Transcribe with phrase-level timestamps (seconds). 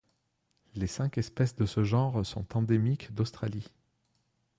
[0.73, 3.71] Les cinq espèces de ce genre sont endémiques d'Australie.